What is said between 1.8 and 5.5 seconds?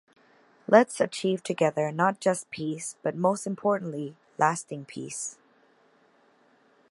not just peace, but, most importantly, lasting peace.